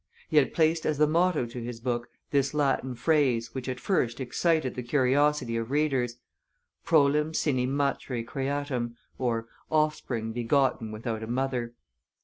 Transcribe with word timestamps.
He 0.29 0.37
had 0.37 0.51
placed 0.51 0.83
as 0.87 0.97
the 0.97 1.05
motto 1.05 1.45
to 1.45 1.61
his 1.61 1.79
book 1.79 2.07
this 2.31 2.55
Latin 2.55 2.95
phrase, 2.95 3.53
which 3.53 3.69
at 3.69 3.79
first 3.79 4.19
excited 4.19 4.73
the 4.73 4.81
curiosity 4.81 5.55
of 5.57 5.69
readers: 5.69 6.17
Prolem 6.83 7.35
sine 7.35 7.71
matre 7.77 8.23
creatam 8.23 8.95
(Offspring 9.69 10.31
begotten 10.33 10.91
without 10.91 11.21
a 11.21 11.27
mother). 11.27 11.75